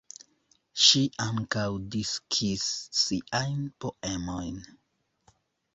[0.83, 1.65] Ŝi ankaŭ
[1.97, 2.67] diskis
[3.03, 4.63] siajn poemojn.